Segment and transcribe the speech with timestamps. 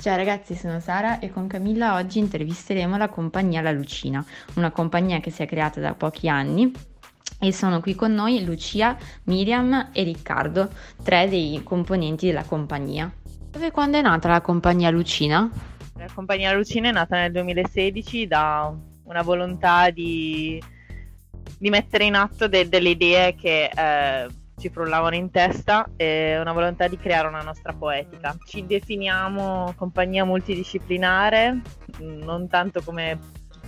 [0.00, 5.20] Ciao ragazzi, sono Sara e con Camilla oggi intervisteremo la compagnia La Lucina, una compagnia
[5.20, 6.72] che si è creata da pochi anni
[7.38, 10.70] e sono qui con noi Lucia, Miriam e Riccardo,
[11.02, 13.12] tre dei componenti della compagnia.
[13.50, 15.50] Dove quando è nata la compagnia Lucina?
[15.98, 18.74] La compagnia Lucina è nata nel 2016 da
[19.04, 20.58] una volontà di,
[21.58, 24.28] di mettere in atto de- delle idee che eh,
[24.60, 28.36] ci frullavano in testa e una volontà di creare una nostra poetica.
[28.44, 31.62] Ci definiamo compagnia multidisciplinare,
[31.98, 33.18] non tanto come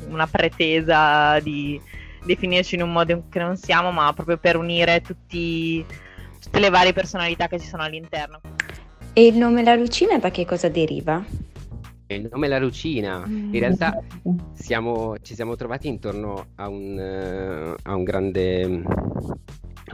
[0.09, 1.81] una pretesa di
[2.25, 5.84] definirci in un modo che non siamo, ma proprio per unire tutti,
[6.39, 8.41] tutte le varie personalità che ci sono all'interno.
[9.15, 11.25] E il nome La Lucina da che cosa deriva?
[12.09, 13.98] Il nome La Lucina, in realtà
[14.53, 18.83] siamo, ci siamo trovati intorno a un, a un grande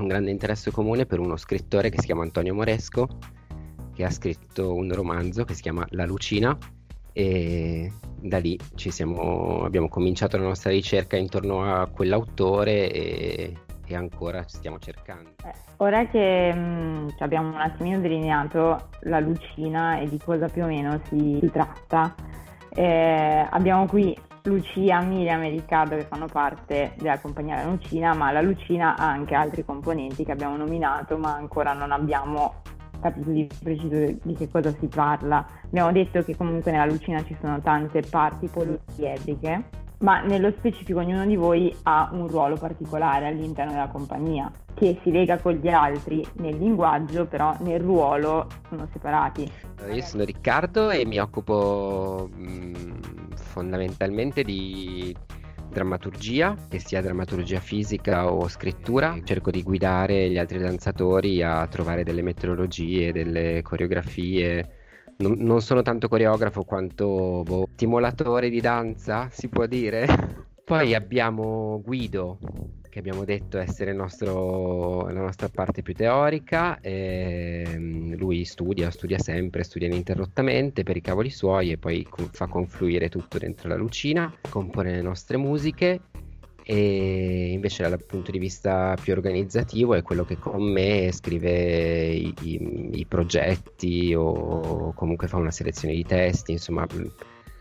[0.03, 3.09] un grande interesse comune per uno scrittore che si chiama Antonio Moresco,
[3.95, 6.57] che ha scritto un romanzo che si chiama La Lucina
[7.13, 7.91] e
[8.21, 14.79] da lì siamo, abbiamo cominciato la nostra ricerca intorno a quell'autore e, e ancora stiamo
[14.79, 15.31] cercando.
[15.45, 20.63] Eh, ora che mh, mm, abbiamo un attimino delineato la Lucina e di cosa più
[20.63, 22.15] o meno si, si tratta,
[22.71, 24.17] eh, abbiamo qui
[24.49, 29.09] Lucia, Miriam e Riccardo che fanno parte della compagnia La Lucina, ma la Lucina ha
[29.09, 32.63] anche altri componenti che abbiamo nominato, ma ancora non abbiamo
[33.01, 35.47] capito di preciso di che cosa si parla.
[35.65, 39.65] Abbiamo detto che comunque nella Lucina ci sono tante parti poliedriche,
[39.99, 45.11] ma nello specifico ognuno di voi ha un ruolo particolare all'interno della compagnia che si
[45.11, 49.51] lega con gli altri nel linguaggio, però nel ruolo sono separati.
[49.93, 52.85] Io sono Riccardo e mi occupo mh, mm,
[53.35, 55.15] fondamentalmente di
[55.69, 59.19] drammaturgia, che sia drammaturgia fisica o scrittura.
[59.25, 64.78] Cerco di guidare gli altri danzatori a trovare delle metodologie, delle coreografie.
[65.21, 70.07] Non, non sono tanto coreografo quanto boh, stimolatore di danza, si può dire.
[70.65, 72.39] Poi abbiamo Guido,
[72.89, 76.79] che abbiamo detto essere nostro, la nostra parte più teorica.
[76.81, 83.09] Ehm, lui studia, studia sempre, studia ininterrottamente per i cavoli suoi e poi fa confluire
[83.09, 86.01] tutto dentro la lucina, compone le nostre musiche
[86.71, 92.35] e invece dal punto di vista più organizzativo è quello che con me scrive i,
[92.43, 96.87] i, i progetti o comunque fa una selezione di testi, insomma.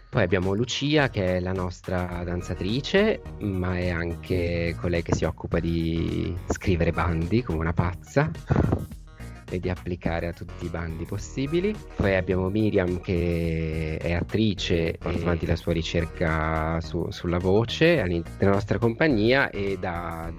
[0.09, 5.61] Poi abbiamo Lucia che è la nostra danzatrice, ma è anche colei che si occupa
[5.61, 8.29] di scrivere bandi come una pazza
[9.49, 11.75] e di applicare a tutti i bandi possibili.
[11.95, 18.37] Poi abbiamo Miriam che è attrice e avanti la sua ricerca su, sulla voce all'interno
[18.37, 20.31] della nostra compagnia e da,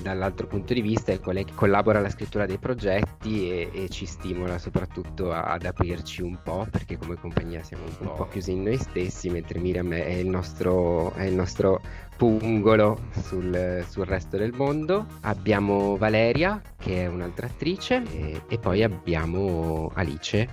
[0.00, 4.06] dall'altro punto di vista è quella che collabora alla scrittura dei progetti e, e ci
[4.06, 8.28] stimola soprattutto a, ad aprirci un po' perché come compagnia siamo un po', un po
[8.28, 11.80] chiusi in noi stessi mentre Miriam è il nostro, è il nostro
[12.22, 15.06] pungolo sul, sul, resto del mondo.
[15.22, 20.48] Abbiamo Valeria, che è un'altra attrice, e, e poi abbiamo Alice,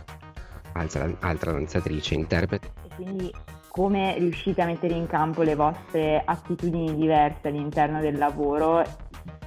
[0.74, 2.72] altra, altra danzatrice, interprete.
[2.81, 3.31] E quindi
[3.68, 8.84] come riuscite a mettere in campo le vostre attitudini diverse all'interno del lavoro?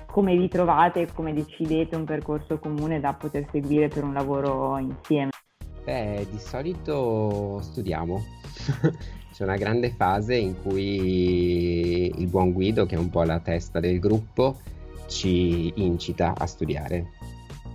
[0.06, 4.78] Come vi trovate e come decidete un percorso comune da poter seguire per un lavoro
[4.78, 5.30] insieme?
[5.82, 8.22] Beh, di solito studiamo.
[9.32, 13.80] C'è una grande fase in cui il buon Guido, che è un po' la testa
[13.80, 14.60] del gruppo,
[15.06, 17.12] ci incita a studiare.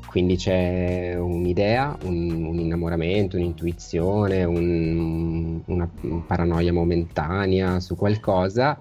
[0.05, 5.89] Quindi c'è un'idea, un, un innamoramento, un'intuizione, un, una
[6.25, 8.77] paranoia momentanea su qualcosa.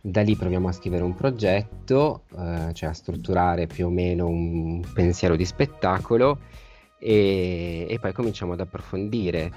[0.00, 4.82] Da lì proviamo a scrivere un progetto, eh, cioè a strutturare più o meno un
[4.92, 6.40] pensiero di spettacolo
[6.98, 9.52] e, e poi cominciamo ad approfondire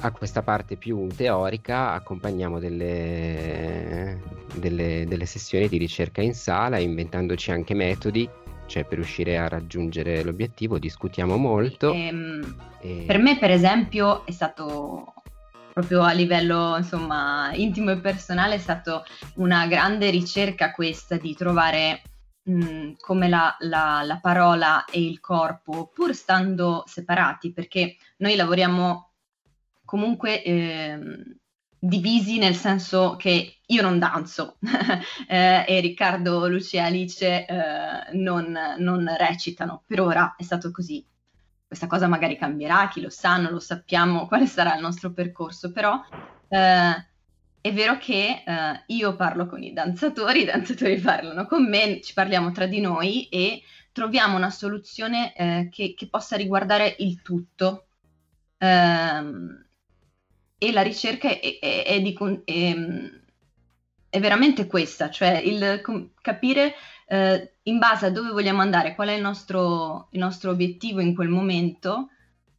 [0.00, 4.20] a questa parte più teorica accompagniamo delle,
[4.54, 8.28] delle, delle, sessioni di ricerca in sala, inventandoci anche metodi,
[8.66, 11.92] cioè per riuscire a raggiungere l'obiettivo discutiamo molto.
[11.92, 13.04] Ehm, e...
[13.06, 15.14] Per me, per esempio, è stato
[15.72, 19.02] proprio a livello insomma intimo e personale, è stata
[19.36, 22.02] una grande ricerca questa di trovare
[22.42, 29.11] mh, come la, la, la parola e il corpo, pur stando separati, perché noi lavoriamo
[29.92, 30.98] comunque eh,
[31.78, 34.56] divisi nel senso che io non danzo
[35.28, 39.82] eh, e Riccardo, Lucia e Alice eh, non, non, recitano.
[39.86, 41.06] Per ora è stato così.
[41.66, 45.72] Questa cosa magari cambierà, chi lo sa, non lo sappiamo quale sarà il nostro percorso,
[45.72, 46.00] però
[46.48, 47.06] eh,
[47.60, 52.14] è vero che eh, io parlo con i danzatori, i danzatori parlano con me, ci
[52.14, 53.62] parliamo tra di noi e
[53.92, 57.88] troviamo una soluzione eh, che, che, possa riguardare il tutto.
[58.56, 59.62] Um,
[60.62, 62.74] e la ricerca è, è, è, di, è,
[64.08, 65.82] è, veramente questa, cioè il
[66.20, 66.74] capire
[67.08, 71.16] eh, in base a dove vogliamo andare, qual è il nostro, il nostro obiettivo in
[71.16, 72.10] quel momento,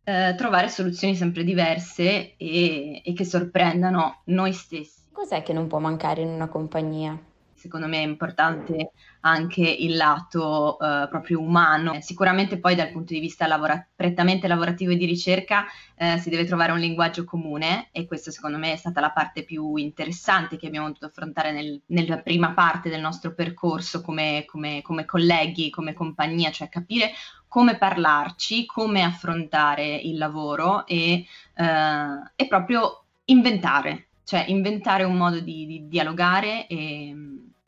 [0.04, 5.04] eh, trovare soluzioni sempre diverse e, e che sorprendano noi stessi.
[5.14, 7.18] Cos'è che non può mancare in una compagnia?
[7.64, 12.02] Secondo me è importante anche il lato eh, proprio umano.
[12.02, 15.66] Sicuramente poi dal punto di vista lavora- prettamente lavorativo e di ricerca
[15.96, 19.44] eh, si deve trovare un linguaggio comune e questa secondo me è stata la parte
[19.44, 24.82] più interessante che abbiamo dovuto affrontare nel, nella prima parte del nostro percorso come, come,
[24.82, 27.12] come colleghi, come compagnia, cioè capire
[27.48, 31.24] come parlarci, come affrontare il lavoro e,
[31.54, 37.16] eh, e proprio inventare, cioè inventare un modo di, di dialogare e,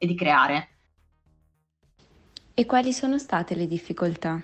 [0.06, 0.68] e di creare.
[2.54, 4.42] E quali sono state le difficoltà?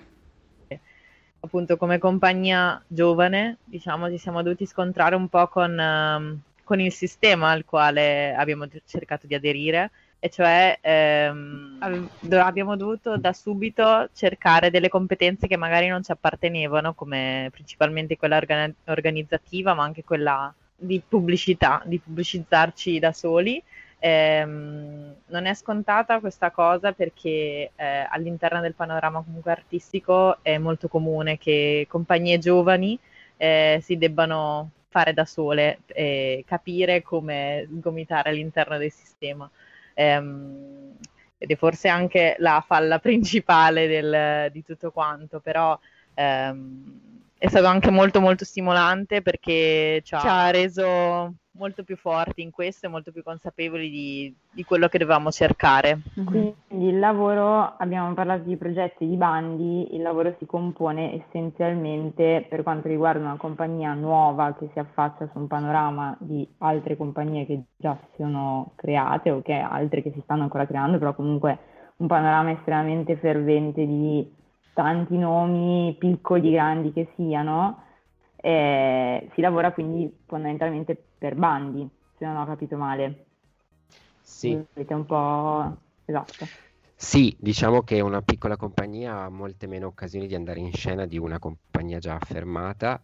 [1.44, 6.92] Appunto, come compagnia giovane, diciamo, ci siamo dovuti scontrare un po' con, um, con il
[6.92, 14.70] sistema al quale abbiamo cercato di aderire, e cioè ehm, abbiamo dovuto da subito cercare
[14.70, 20.54] delle competenze che magari non ci appartenevano, come principalmente quella organ- organizzativa, ma anche quella
[20.76, 23.60] di pubblicità, di pubblicizzarci da soli
[24.04, 30.88] Ehm, non è scontata questa cosa perché eh, all'interno del panorama comunque artistico è molto
[30.88, 32.98] comune che compagnie giovani
[33.36, 39.48] eh, si debbano fare da sole e capire come sgomitare all'interno del sistema.
[39.94, 40.96] Ehm,
[41.38, 45.78] ed è forse anche la falla principale del, di tutto quanto, però
[46.14, 51.96] ehm, è stato anche molto molto stimolante perché ci ha, ci ha reso molto più
[51.96, 56.02] forti in questo e molto più consapevoli di, di quello che dovevamo cercare.
[56.24, 62.62] Quindi il lavoro, abbiamo parlato di progetti, di bandi, il lavoro si compone essenzialmente per
[62.62, 67.64] quanto riguarda una compagnia nuova che si affaccia su un panorama di altre compagnie che
[67.76, 71.58] già si sono create o che altre che si stanno ancora creando, però comunque
[71.96, 74.40] un panorama estremamente fervente di
[74.72, 77.82] tanti nomi, piccoli, grandi che siano
[78.44, 81.88] eh, si lavora quindi fondamentalmente per bandi,
[82.18, 83.26] se non ho capito male.
[84.20, 84.60] Sì.
[84.72, 85.76] Vedete un po'...
[86.04, 86.48] Esatto.
[86.94, 91.18] Sì, diciamo che una piccola compagnia ha molte meno occasioni di andare in scena di
[91.18, 93.00] una compagnia già affermata.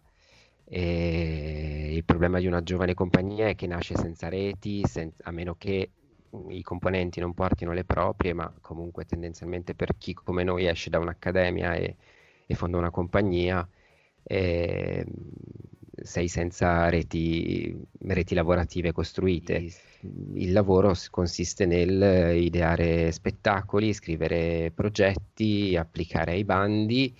[0.65, 5.55] E il problema di una giovane compagnia è che nasce senza reti, sen- a meno
[5.57, 5.91] che
[6.49, 10.99] i componenti non portino le proprie, ma comunque tendenzialmente per chi come noi esce da
[10.99, 11.95] un'accademia e,
[12.45, 13.67] e fonda una compagnia,
[14.23, 15.05] eh,
[16.01, 19.71] sei senza reti, reti, lavorative costruite.
[20.33, 27.15] Il lavoro consiste nel ideare spettacoli, scrivere progetti, applicare ai bandi,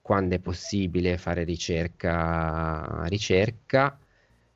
[0.00, 3.98] quando è possibile fare ricerca, ricerca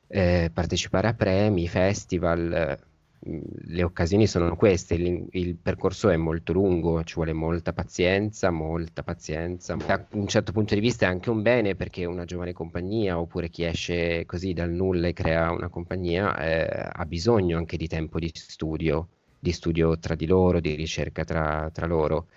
[0.07, 2.91] eh, partecipare a premi, festival
[3.25, 9.03] le occasioni sono queste, il, il, percorso è molto lungo, ci vuole molta pazienza, molta
[9.03, 9.75] pazienza.
[9.75, 13.49] Da un certo punto di vista è anche un bene perché una giovane compagnia oppure
[13.49, 18.19] chi esce così dal nulla e crea una compagnia eh, ha bisogno anche di tempo
[18.19, 19.07] di studio,
[19.39, 22.27] di studio tra di loro, di ricerca tra, tra loro.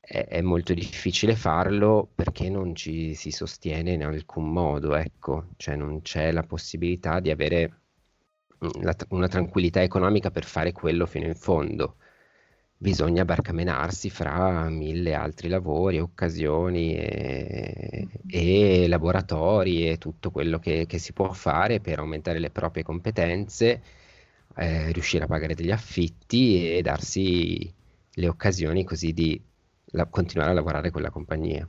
[0.00, 5.76] È, è, molto difficile farlo perché non ci si sostiene in alcun modo, ecco, cioè
[5.76, 7.83] non c'è la possibilità di avere
[8.80, 11.96] la, una tranquillità economica per fare quello fino in fondo.
[12.76, 20.98] Bisogna barcamenarsi fra mille altri lavori, occasioni e, e laboratori e tutto quello che, che,
[20.98, 23.80] si può fare per aumentare le proprie competenze,
[24.56, 27.72] eh, riuscire a pagare degli affitti e darsi
[28.16, 29.40] le occasioni così di
[29.92, 31.66] la, continuare a lavorare con la compagnia.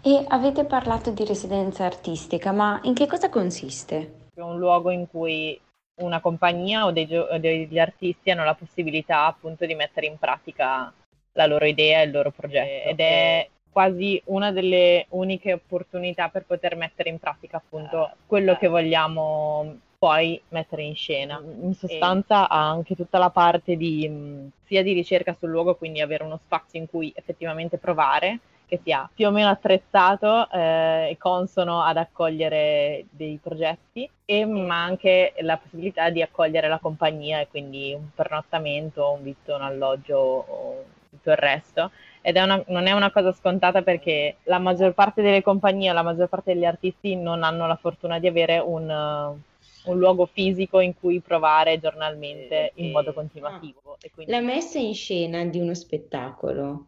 [0.00, 4.26] E avete parlato di residenza artistica, ma in che cosa consiste?
[4.34, 5.58] È un luogo in cui
[5.98, 10.92] una compagnia o, dei, degli artisti hanno la possibilità appunto di mettere in pratica
[11.32, 12.88] la loro idea e il loro progetto.
[12.88, 18.66] Ed è quasi una delle uniche opportunità per poter mettere in pratica appunto quello che
[18.66, 21.40] vogliamo poi mettere in scena.
[21.60, 26.24] In sostanza ha anche tutta la parte di sia di ricerca sul luogo, quindi avere
[26.24, 28.38] uno spazio in cui effettivamente provare,
[28.68, 34.84] che sia più o meno attrezzato eh, e consono ad accogliere dei progetti, e, ma
[34.84, 40.16] anche la possibilità di accogliere la compagnia e quindi un pernottamento, un vitto, un alloggio
[40.16, 41.90] o tutto il resto.
[42.20, 46.02] Ed è una, non è una cosa scontata perché la maggior parte delle compagnie, la
[46.02, 50.94] maggior parte degli artisti non hanno la fortuna di avere un, un luogo fisico in
[50.98, 53.96] cui provare giornalmente in modo continuativo.
[54.12, 54.30] Quindi...
[54.30, 56.87] La messa in scena di uno spettacolo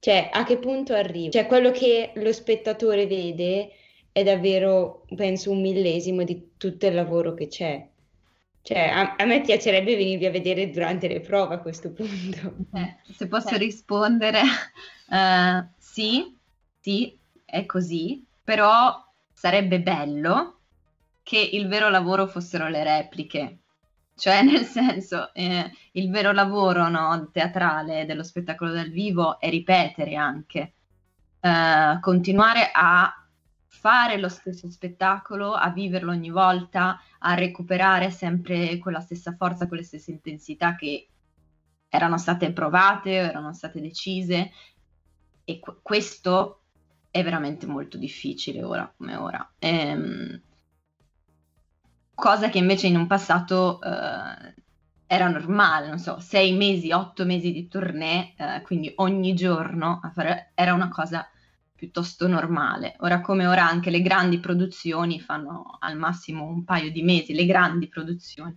[0.00, 1.30] cioè, a che punto arriva?
[1.30, 3.70] Cioè, quello che lo spettatore vede
[4.10, 7.86] è davvero, penso, un millesimo di tutto il lavoro che c'è.
[8.62, 12.56] Cioè, a, a me piacerebbe venirvi a vedere durante le prove a questo punto.
[12.74, 13.58] Eh, se posso eh.
[13.58, 16.34] rispondere, uh, sì,
[16.80, 19.04] sì, è così, però
[19.34, 20.60] sarebbe bello
[21.22, 23.58] che il vero lavoro fossero le repliche.
[24.20, 30.14] Cioè, nel senso, eh, il vero lavoro no, teatrale dello spettacolo dal vivo è ripetere
[30.14, 30.74] anche,
[31.40, 33.14] eh, continuare a
[33.66, 39.84] fare lo stesso spettacolo, a viverlo ogni volta, a recuperare sempre quella stessa forza, quelle
[39.84, 41.08] stesse intensità che
[41.88, 44.50] erano state provate, erano state decise
[45.44, 46.64] e qu- questo
[47.10, 49.50] è veramente molto difficile ora come ora.
[49.58, 50.42] Ehm,
[52.20, 54.54] cosa che invece in un passato eh,
[55.06, 60.52] era normale, non so, sei mesi, otto mesi di tournée, eh, quindi ogni giorno fare,
[60.54, 61.28] era una cosa
[61.74, 62.94] piuttosto normale.
[63.00, 67.46] Ora come ora anche le grandi produzioni fanno al massimo un paio di mesi, le
[67.46, 68.54] grandi produzioni.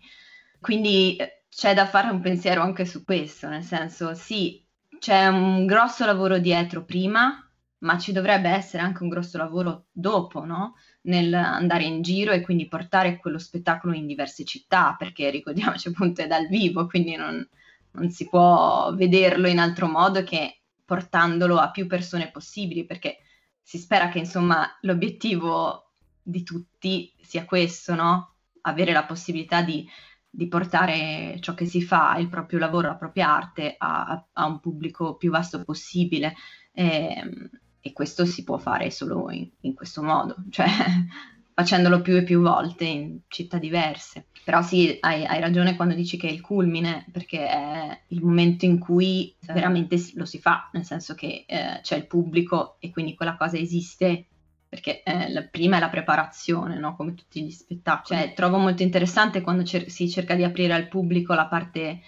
[0.60, 4.63] Quindi eh, c'è da fare un pensiero anche su questo, nel senso sì,
[5.00, 10.46] c'è un grosso lavoro dietro prima, ma ci dovrebbe essere anche un grosso lavoro dopo,
[10.46, 10.75] no?
[11.05, 16.22] Nel andare in giro e quindi portare quello spettacolo in diverse città, perché ricordiamoci appunto
[16.22, 17.45] è dal vivo, quindi non,
[17.91, 23.17] non si può vederlo in altro modo che portandolo a più persone possibili, perché
[23.62, 25.91] si spera che insomma l'obiettivo
[26.22, 28.36] di tutti sia questo, no?
[28.62, 29.88] Avere la possibilità di,
[30.29, 34.60] di portare ciò che si fa, il proprio lavoro, la propria arte a, a un
[34.60, 36.36] pubblico più vasto possibile.
[36.72, 37.50] E, ehm,
[37.86, 40.68] e questo si può fare solo in, in questo modo, cioè
[41.54, 44.28] facendolo più e più volte in città diverse.
[44.46, 48.63] Però sì, hai, hai, ragione quando dici che è il culmine, perché è il momento
[48.63, 53.16] in cui veramente lo si fa, nel senso che eh, c'è il pubblico e quindi
[53.16, 54.28] quella cosa esiste,
[54.70, 56.96] perché eh, la prima è la preparazione, no?
[56.96, 58.18] come tutti gli spettacoli.
[58.18, 62.00] Cioè, trovo molto interessante quando cer- si cerca di aprire al pubblico la parte,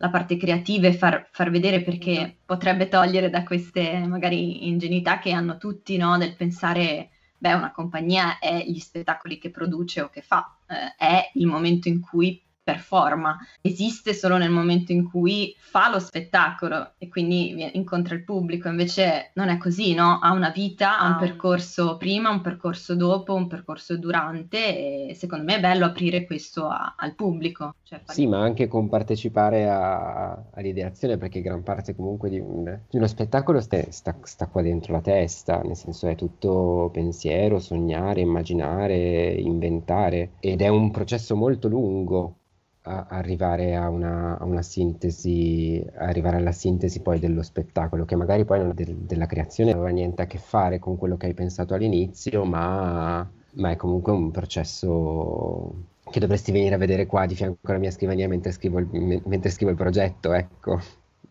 [0.00, 5.30] la parte creativa e far, far, vedere perché potrebbe togliere da queste magari ingenuità che
[5.30, 6.16] hanno tutti, no?
[6.16, 11.30] del pensare beh, una compagnia è gli spettacoli che produce o che fa, eh, è
[11.34, 17.08] il momento in cui performa, esiste solo nel momento in cui fa lo spettacolo e
[17.08, 20.18] quindi incontra il pubblico, invece non è così, no?
[20.20, 25.44] Ha una vita, ha un percorso prima, un percorso dopo, un percorso durante e secondo
[25.44, 27.74] me è bello aprire questo a, al pubblico.
[27.82, 33.06] Cioè sì, ma anche compartecipare a, all'ideazione perché gran parte comunque di, un, di uno
[33.06, 39.30] spettacolo sta, sta, sta qua dentro la testa, nel senso è tutto pensiero, sognare, immaginare,
[39.32, 42.34] inventare ed è un processo molto lungo
[42.82, 48.44] a arrivare a una, a una, sintesi, arrivare alla sintesi poi dello spettacolo, che magari
[48.44, 51.74] poi del, della creazione non aveva niente a che fare con quello che hai pensato
[51.74, 55.74] all'inizio, ma, ma, è comunque un processo
[56.10, 59.50] che dovresti venire a vedere qua di fianco alla mia scrivania mentre scrivo il, mentre
[59.50, 60.80] scrivo il progetto, ecco,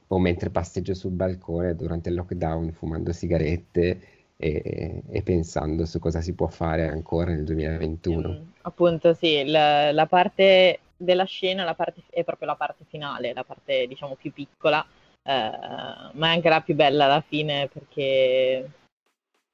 [0.08, 4.00] o mentre passeggio sul balcone durante il lockdown fumando sigarette.
[4.41, 8.29] E, e, pensando su cosa si può fare ancora nel 2021.
[8.29, 13.44] Mm, appunto, sì, la, la parte della scena parte, è proprio la parte finale, la
[13.44, 14.86] parte diciamo più piccola,
[15.24, 15.32] eh,
[16.13, 18.70] ma è anche la più bella alla fine perché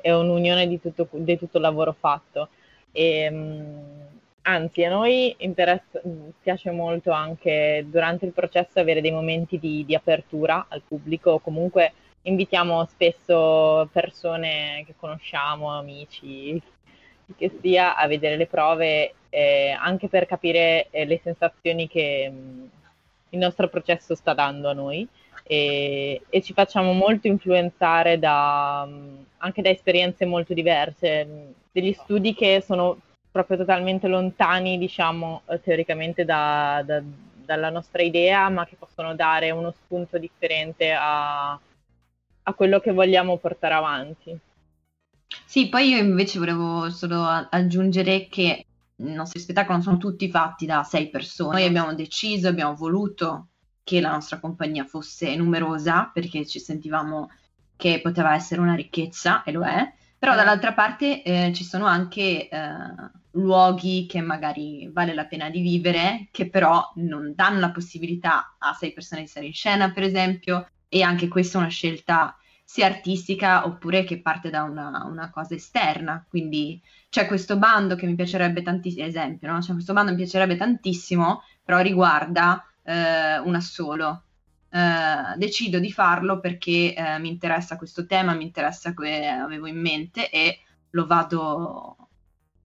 [0.01, 2.49] è un'unione di tutto, di tutto il lavoro fatto.
[2.91, 5.35] E, mh, anzi, a noi
[6.41, 11.93] piace molto anche durante il processo avere dei momenti di, di apertura al pubblico, comunque
[12.23, 16.59] invitiamo spesso persone che conosciamo, amici,
[17.37, 22.35] che sia, a vedere le prove eh, anche per capire eh, le sensazioni che mh,
[22.35, 22.65] mm,
[23.29, 25.07] il nostro processo sta dando a noi
[25.43, 31.31] e, e ci facciamo molto influenzare da, mh, mm, anche da esperienze molto diverse, mh,
[31.31, 32.99] mm, degli studi che sono
[33.31, 39.51] proprio totalmente lontani, diciamo, eh, teoricamente da, da, dalla nostra idea, ma che possono dare
[39.51, 44.39] uno spunto differente a, a quello che vogliamo portare avanti.
[45.45, 48.65] Sì, poi io invece volevo solo aggiungere che
[48.97, 51.59] i nostri spettacoli sono tutti fatti da sei persone.
[51.59, 53.49] Noi abbiamo deciso, abbiamo voluto
[53.83, 57.29] che la nostra compagnia fosse numerosa perché ci sentivamo
[57.75, 60.35] che poteva essere una ricchezza e lo è, però mm.
[60.35, 62.49] dall'altra parte eh, ci sono anche eh,
[63.31, 68.73] luoghi che magari vale la pena di vivere, che però non danno la possibilità a
[68.73, 72.87] sei persone di stare in scena, per esempio, e anche questa è una scelta sia
[72.87, 76.25] artistica oppure che parte da una, una cosa esterna.
[76.27, 79.59] Quindi c'è questo bando che mi piacerebbe tantissimo, esempio, no?
[79.59, 84.23] c'è questo bando che mi piacerebbe tantissimo, però riguarda eh, un assolo.
[84.69, 89.79] Eh, decido di farlo perché eh, mi interessa questo tema, mi interessa che avevo in
[89.79, 92.09] mente e lo vado,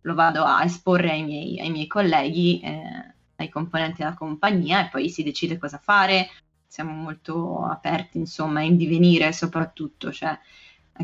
[0.01, 4.89] lo vado a esporre ai miei, ai miei colleghi, eh, ai componenti della compagnia e
[4.89, 6.29] poi si decide cosa fare.
[6.71, 10.39] Siamo molto aperti, insomma, in divenire soprattutto, cioè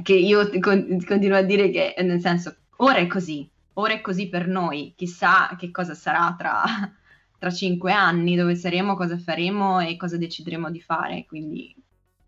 [0.00, 4.28] che io con, continuo a dire che nel senso ora è così, ora è così
[4.28, 6.62] per noi, chissà che cosa sarà tra,
[7.36, 11.74] tra cinque anni, dove saremo, cosa faremo e cosa decideremo di fare, quindi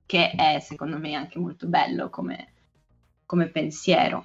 [0.04, 2.48] che è secondo me anche molto bello come,
[3.24, 4.24] come pensiero.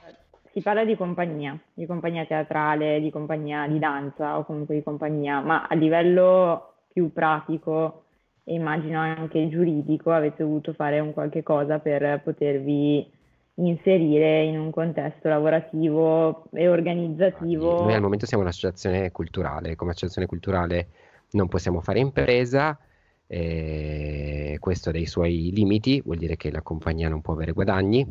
[0.52, 5.40] Si parla di compagnia, di compagnia teatrale, di compagnia di danza o comunque di compagnia,
[5.40, 8.03] ma a livello più pratico
[8.44, 13.10] e immagino anche giuridico avete dovuto fare un qualche cosa per potervi
[13.56, 17.84] inserire in un contesto lavorativo e organizzativo.
[17.84, 20.88] Noi al momento siamo un'associazione culturale, come associazione culturale
[21.32, 22.78] non possiamo fare impresa,
[23.28, 28.06] eh, questo ha dei suoi limiti, vuol dire che la compagnia non può avere guadagni,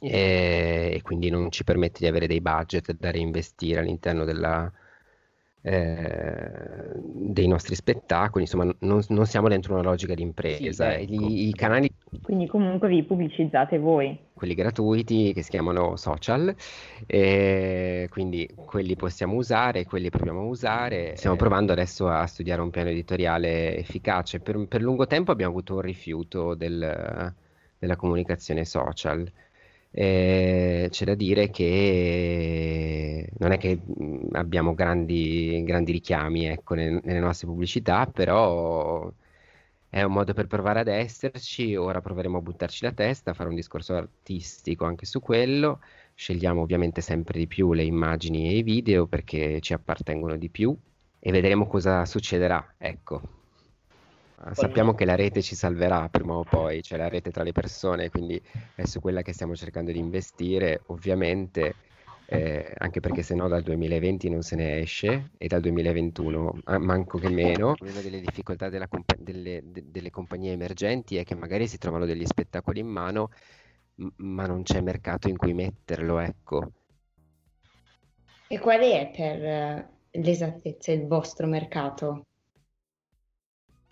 [0.00, 4.70] e, e, quindi non ci permette di avere dei budget da reinvestire all'interno della,
[5.60, 10.92] eh, dei nostri spettacoli, insomma non, non, siamo dentro una logica di impresa.
[10.92, 11.12] Sì, ecco.
[11.12, 11.90] I, I, canali...
[12.22, 14.16] Quindi comunque vi pubblicizzate voi.
[14.32, 16.54] Quelli gratuiti che si chiamano social,
[17.06, 21.16] eh, quindi quelli possiamo usare, quelli proviamo a usare.
[21.16, 24.38] Stiamo provando adesso a studiare un piano editoriale efficace.
[24.38, 27.34] Per, per lungo tempo abbiamo avuto un rifiuto del,
[27.78, 29.28] della comunicazione social
[29.90, 33.80] eh, c'è da dire che non è che
[34.32, 39.10] abbiamo grandi, grandi richiami ecco, nelle, nelle nostre pubblicità, però
[39.88, 41.74] è un modo per provare ad esserci.
[41.76, 45.80] Ora proveremo a buttarci la testa, a fare un discorso artistico anche su quello.
[46.14, 50.76] Scegliamo ovviamente sempre di più le immagini e i video perché ci appartengono di più
[51.18, 52.74] e vedremo cosa succederà.
[52.76, 53.37] Ecco.
[54.52, 58.08] Sappiamo che la rete ci salverà prima o poi, cioè la rete tra le persone,
[58.08, 58.40] quindi
[58.74, 61.74] è su quella che stiamo cercando di investire, ovviamente,
[62.24, 67.18] eh, anche perché se no dal 2020 non se ne esce e dal 2021 manco
[67.18, 67.74] che meno.
[67.80, 72.24] Una delle difficoltà compa- delle, de- delle, compagnie emergenti è che magari si trovano degli
[72.24, 73.30] spettacoli in mano,
[73.96, 76.70] m- ma non c'è mercato in cui metterlo, ecco.
[78.46, 82.27] E qual è per eh, l'esattezza il vostro mercato?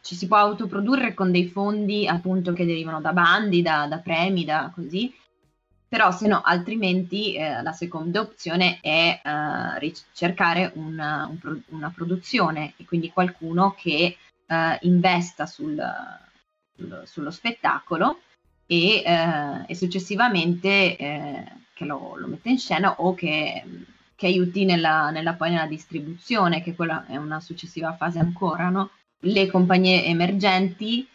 [0.07, 4.45] Ci si può autoprodurre con dei fondi appunto che derivano da bandi, da, da premi,
[4.45, 5.13] da così,
[5.89, 12.75] però se no altrimenti eh, la seconda opzione è eh, ricercare una, un una, produzione
[12.77, 14.17] e quindi qualcuno che
[14.47, 15.77] eh, investa sul,
[16.77, 18.21] sul, sullo spettacolo
[18.65, 23.65] e, eh, e successivamente eh, che lo, lo, mette in scena o che,
[24.15, 28.91] che aiuti nella, nella, poi nella distribuzione, che quella è una successiva fase ancora, no?
[29.21, 31.09] Le compagnie emergenti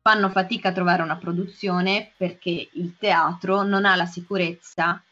[0.00, 5.02] fanno fatica a trovare una produzione perché il teatro non ha la sicurezza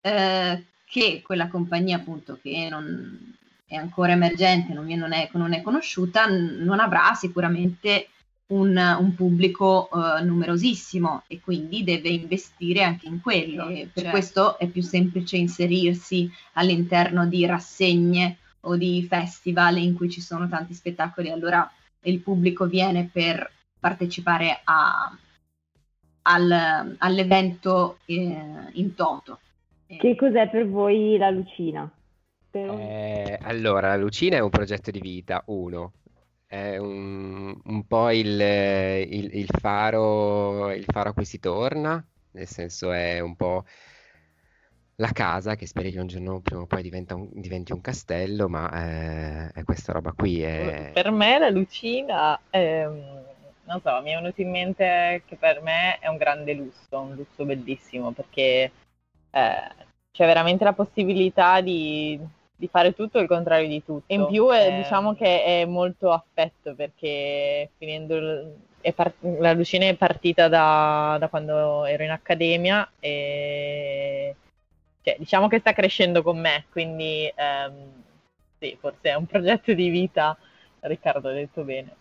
[0.00, 5.62] eh, che quella compagnia appunto che non è ancora emergente, non, non, è, non è,
[5.62, 8.08] conosciuta, non avrà sicuramente
[8.48, 13.68] un, un pubblico eh, numerosissimo e quindi deve investire anche in quello.
[13.68, 14.10] E per certo.
[14.10, 20.48] questo è più semplice inserirsi all'interno di rassegne o di festival in cui ci sono
[20.48, 21.70] tanti spettacoli, allora
[22.02, 25.16] il pubblico viene per partecipare a,
[26.22, 29.40] al, all'evento eh, in toto.
[29.86, 31.90] Che cos'è per voi la Lucina?
[32.48, 32.68] Per...
[32.68, 35.92] Eh, allora, la Lucina è un progetto di vita, uno.
[36.46, 42.46] È un, un po' il, il, il, faro, il faro a cui si torna, nel
[42.46, 43.64] senso è un po'
[45.00, 48.70] la casa, che speri che un giorno prima o poi un, diventi un castello, ma
[48.70, 50.42] eh, è questa roba qui.
[50.42, 50.90] È...
[50.92, 53.22] Per me la Lucina, ehm,
[53.64, 57.14] non so, mi è venuto in mente che per me è un grande lusso, un
[57.14, 58.70] lusso bellissimo, perché
[59.30, 59.72] eh,
[60.12, 62.20] c'è veramente la possibilità di,
[62.54, 64.12] di, fare tutto il contrario di tutto.
[64.12, 68.16] In più è, eh, diciamo che è molto affetto, perché finendo...
[68.16, 74.09] Il, Part- la Lucina è partita da, da, quando ero in accademia e
[75.02, 78.02] cioè, diciamo che sta crescendo con me, quindi ehm,
[78.58, 80.36] sì, forse è un progetto di vita,
[80.80, 81.96] Riccardo ha detto bene.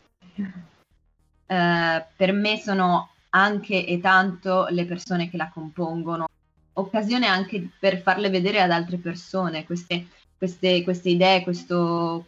[1.45, 6.27] Uh, per me sono anche e tanto le persone che la compongono,
[6.73, 10.07] occasione anche per farle vedere ad altre persone queste,
[10.37, 12.27] queste, queste idee, questo,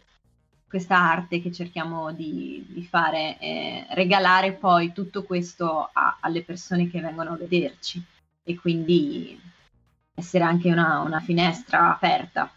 [0.68, 6.88] questa arte che cerchiamo di, di fare, eh, regalare poi tutto questo a, alle persone
[6.88, 8.02] che vengono a vederci
[8.44, 9.38] e quindi
[10.14, 12.50] essere anche una, una finestra aperta.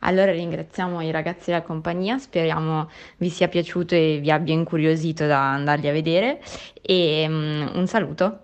[0.00, 5.52] Allora ringraziamo i ragazzi della compagnia, speriamo vi sia piaciuto e vi abbia incuriosito da
[5.52, 6.42] andarli a vedere
[6.82, 8.40] e um, un saluto.